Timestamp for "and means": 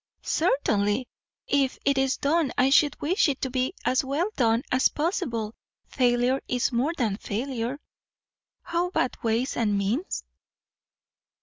9.55-10.23